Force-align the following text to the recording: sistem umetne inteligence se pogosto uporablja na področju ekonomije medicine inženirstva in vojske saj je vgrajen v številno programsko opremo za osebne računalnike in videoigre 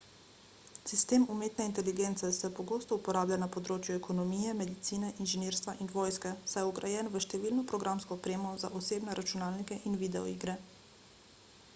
sistem 0.91 1.25
umetne 1.33 1.65
inteligence 1.71 2.27
se 2.37 2.49
pogosto 2.59 2.97
uporablja 3.01 3.37
na 3.41 3.49
področju 3.55 3.97
ekonomije 3.99 4.55
medicine 4.63 5.11
inženirstva 5.27 5.75
in 5.85 5.91
vojske 5.99 6.33
saj 6.55 6.65
je 6.69 6.73
vgrajen 6.73 7.11
v 7.17 7.23
številno 7.29 7.67
programsko 7.75 8.19
opremo 8.21 8.55
za 8.65 8.75
osebne 8.83 9.19
računalnike 9.23 9.79
in 9.93 10.01
videoigre 10.07 10.57